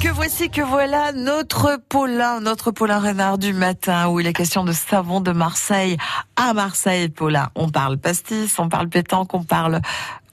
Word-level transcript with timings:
que 0.00 0.08
voici, 0.08 0.48
que 0.48 0.62
voilà 0.62 1.12
notre 1.12 1.80
Paulin, 1.88 2.40
notre 2.40 2.70
Paulin 2.70 3.00
Renard 3.00 3.36
du 3.36 3.52
matin, 3.52 4.08
où 4.08 4.20
il 4.20 4.26
est 4.28 4.32
question 4.32 4.64
de 4.64 4.70
savon 4.70 5.20
de 5.20 5.32
Marseille. 5.32 5.96
À 6.36 6.52
Marseille, 6.52 7.08
Paulin, 7.08 7.50
on 7.56 7.68
parle 7.68 7.98
pastis, 7.98 8.58
on 8.58 8.68
parle 8.68 8.88
pétanque, 8.88 9.34
on 9.34 9.42
parle 9.42 9.80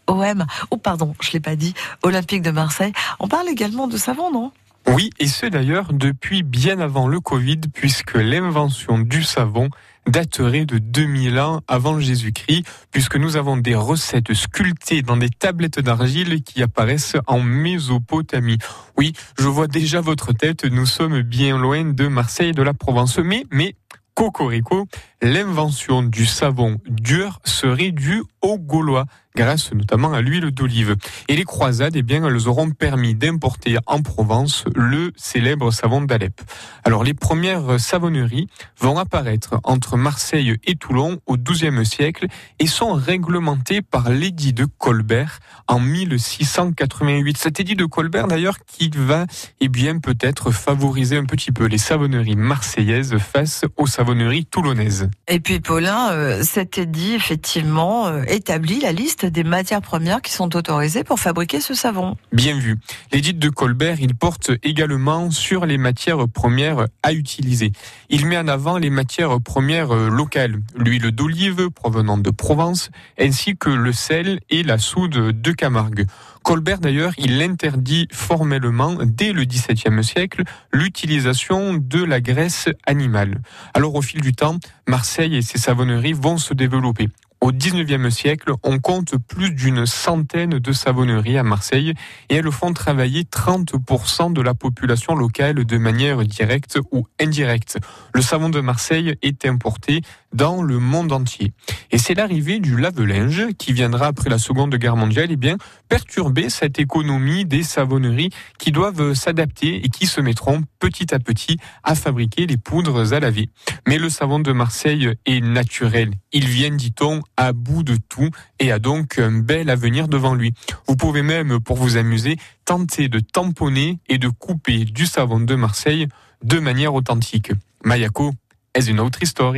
OM, 0.08 0.46
oh 0.70 0.78
pardon, 0.78 1.16
je 1.20 1.32
l'ai 1.32 1.40
pas 1.40 1.56
dit, 1.56 1.74
Olympique 2.04 2.44
de 2.44 2.52
Marseille. 2.52 2.94
On 3.20 3.28
parle 3.28 3.50
également 3.50 3.88
de 3.88 3.98
savon, 3.98 4.32
non? 4.32 4.52
Oui, 4.88 5.10
et 5.18 5.28
ce 5.28 5.48
d'ailleurs 5.48 5.94
depuis 5.94 6.44
bien 6.44 6.80
avant 6.80 7.08
le 7.08 7.20
Covid, 7.20 7.62
puisque 7.74 8.16
l'invention 8.16 9.00
du 9.00 9.24
savon 9.24 9.70
daterait 10.08 10.66
de 10.66 10.78
2000 10.78 11.40
ans 11.40 11.62
avant 11.68 12.00
Jésus-Christ, 12.00 12.66
puisque 12.92 13.16
nous 13.16 13.38
avons 13.38 13.58
des 13.58 13.76
recettes 13.76 14.34
sculptées 14.34 15.02
dans 15.02 15.18
des 15.18 15.30
tablettes 15.30 15.80
d'argile 15.80 16.44
qui 16.44 16.62
apparaissent 16.62 17.18
en 17.28 17.42
Mésopotamie. 17.42 18.58
Oui, 18.98 19.14
je 19.38 19.48
vois 19.48 19.68
déjà 19.68 20.02
votre 20.02 20.34
tête, 20.34 20.66
nous 20.66 20.86
sommes 20.86 21.22
bien 21.22 21.58
loin 21.58 21.86
de 21.86 22.08
Marseille 22.08 22.50
et 22.50 22.54
de 22.54 22.64
la 22.64 22.74
Provence, 22.74 23.18
mais, 23.20 23.46
mais, 23.52 23.76
Cocorico, 24.16 24.88
l'invention 25.22 26.02
du 26.02 26.26
savon 26.26 26.78
dur 26.88 27.40
serait 27.44 27.92
due 27.92 28.24
Gaulois 28.58 29.06
grâce 29.36 29.74
notamment 29.74 30.14
à 30.14 30.22
l'huile 30.22 30.52
d'olive. 30.52 30.96
Et 31.28 31.36
les 31.36 31.44
croisades, 31.44 31.96
eh 31.96 32.02
bien, 32.02 32.26
elles 32.26 32.48
auront 32.48 32.72
permis 32.72 33.14
d'importer 33.14 33.78
en 33.86 34.02
Provence 34.02 34.64
le 34.76 35.12
célèbre 35.16 35.72
savon 35.72 36.02
d'Alep. 36.02 36.42
Alors, 36.84 37.04
les 37.04 37.14
premières 37.14 37.80
savonneries 37.80 38.48
vont 38.80 38.98
apparaître 38.98 39.60
entre 39.64 39.98
Marseille 39.98 40.56
et 40.66 40.76
Toulon 40.76 41.20
au 41.26 41.38
XIIe 41.38 41.86
siècle 41.86 42.28
et 42.60 42.68
sont 42.68 42.94
réglementées 42.94 43.82
par 43.82 44.10
l'édit 44.10 44.54
de 44.54 44.66
Colbert 44.66 45.40
en 45.68 45.80
1688. 45.80 47.38
Cet 47.38 47.60
édit 47.60 47.76
de 47.76 47.86
Colbert, 47.86 48.28
d'ailleurs, 48.28 48.58
qui 48.66 48.90
va, 48.96 49.26
eh 49.60 49.68
bien, 49.68 50.00
peut-être 50.00 50.52
favoriser 50.52 51.18
un 51.18 51.26
petit 51.26 51.52
peu 51.52 51.66
les 51.66 51.78
savonneries 51.78 52.36
marseillaises 52.36 53.18
face 53.18 53.66
aux 53.76 53.88
savonneries 53.88 54.46
toulonnaises. 54.46 55.10
Et 55.28 55.40
puis, 55.40 55.60
Paulin, 55.60 56.12
euh, 56.12 56.44
cet 56.44 56.78
édit, 56.78 57.14
effectivement, 57.16 58.08
euh, 58.08 58.24
établit 58.36 58.82
la 58.82 58.92
liste 58.92 59.26
des 59.26 59.44
matières 59.44 59.82
premières 59.82 60.22
qui 60.22 60.32
sont 60.32 60.56
autorisées 60.56 61.04
pour 61.04 61.20
fabriquer 61.20 61.62
ce 61.62 61.74
savon. 61.74 62.18
Bien 62.34 62.58
vu. 62.60 62.78
L'édit 63.12 63.34
de 63.34 63.50
Colbert, 63.50 64.00
il 64.02 64.14
porte 64.14 64.52
également 64.62 65.32
sur 65.32 65.66
les 65.66 65.78
matières 65.78 66.28
premières 66.28 66.88
à 67.02 67.14
utiliser. 67.14 67.72
Il 68.10 68.26
met 68.26 68.38
en 68.38 68.48
avant 68.48 68.78
les 68.78 68.90
matières 68.90 69.40
premières 69.42 69.94
locales, 69.94 70.58
l'huile 70.76 71.12
d'olive 71.12 71.70
provenant 71.70 72.18
de 72.18 72.30
Provence, 72.30 72.92
ainsi 73.20 73.56
que 73.56 73.70
le 73.70 73.94
sel 73.94 74.40
et 74.50 74.64
la 74.64 74.78
soude 74.78 75.42
de 75.42 75.52
Camargue. 75.52 76.06
Colbert, 76.44 76.80
d'ailleurs, 76.80 77.14
il 77.18 77.42
interdit 77.42 78.08
formellement, 78.12 78.98
dès 79.04 79.34
le 79.34 79.46
XVIIe 79.46 80.04
siècle, 80.04 80.44
l'utilisation 80.72 81.74
de 81.74 82.04
la 82.04 82.22
graisse 82.22 82.70
animale. 82.86 83.42
Alors, 83.74 83.96
au 83.96 84.02
fil 84.04 84.22
du 84.22 84.34
temps, 84.34 84.60
Marseille 84.88 85.38
et 85.38 85.42
ses 85.42 85.58
savonneries 85.58 86.14
vont 86.14 86.38
se 86.38 86.54
développer. 86.54 87.10
Au 87.46 87.52
XIXe 87.52 88.10
siècle, 88.10 88.54
on 88.64 88.80
compte 88.80 89.20
plus 89.20 89.52
d'une 89.52 89.86
centaine 89.86 90.58
de 90.58 90.72
savonneries 90.72 91.38
à 91.38 91.44
Marseille 91.44 91.94
et 92.30 92.38
elles 92.38 92.52
font 92.52 92.74
travailler 92.74 93.22
30% 93.22 94.34
de 94.34 94.42
la 94.42 94.56
population 94.56 95.14
locale 95.14 95.64
de 95.64 95.78
manière 95.78 96.24
directe 96.24 96.80
ou 96.92 97.06
indirecte. 97.22 97.78
Le 98.16 98.24
savon 98.24 98.50
de 98.50 98.62
Marseille 98.62 99.16
est 99.22 99.46
importé 99.46 100.02
dans 100.34 100.64
le 100.64 100.80
monde 100.80 101.12
entier. 101.12 101.54
Et 101.92 102.00
c'est 102.00 102.16
l'arrivée 102.16 102.60
du 102.60 102.78
lave-linge 102.78 103.54
qui 103.58 103.74
viendra 103.74 104.08
après 104.08 104.30
la 104.30 104.38
Seconde 104.40 104.76
Guerre 104.76 104.98
mondiale, 104.98 105.28
eh 105.30 105.38
bien, 105.38 105.58
perturber 105.88 106.50
cette 106.50 106.80
économie 106.80 107.46
des 107.46 107.62
savonneries 107.62 108.32
qui 108.58 108.72
doivent 108.72 109.14
s'adapter 109.14 109.86
et 109.86 109.90
qui 109.90 110.08
se 110.08 110.20
mettront 110.20 110.64
petit 110.80 111.14
à 111.14 111.20
petit 111.20 111.58
à 111.84 111.96
fabriquer 111.96 112.48
les 112.48 112.58
poudres 112.58 113.14
à 113.14 113.20
laver. 113.20 113.50
Mais 113.88 113.98
le 113.98 114.10
savon 114.10 114.40
de 114.40 114.52
Marseille 114.52 115.14
est 115.26 115.42
naturel. 115.42 116.12
Il 116.34 116.48
vient, 116.48 116.72
dit-on, 116.72 117.22
à 117.38 117.54
bout 117.54 117.84
de 117.84 117.98
tout 118.10 118.30
et 118.60 118.72
a 118.72 118.80
donc 118.80 119.20
un 119.20 119.32
bel 119.40 119.70
avenir 119.70 120.08
devant 120.08 120.36
lui. 120.36 120.54
Vous 120.88 120.96
pouvez 120.96 121.22
même, 121.22 121.60
pour 121.60 121.78
vous 121.78 121.98
amuser, 121.98 122.38
tenter 122.66 123.10
de 123.10 123.20
tamponner 123.20 124.00
et 124.08 124.18
de 124.18 124.30
couper 124.30 124.86
du 124.86 125.06
savon 125.06 125.40
de 125.40 125.56
Marseille 125.56 126.08
de 126.44 126.60
manière 126.60 126.94
authentique. 126.94 127.52
Mayako 127.84 128.34
est 128.74 128.88
une 128.88 129.00
autre 129.00 129.22
histoire. 129.22 129.56